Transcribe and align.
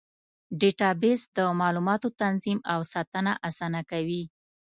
ډیټابیس 0.59 1.21
د 1.37 1.39
معلوماتو 1.59 2.07
تنظیم 2.21 2.59
او 2.73 2.79
ساتنه 2.93 3.31
اسانه 3.49 3.81
کوي. 3.91 4.23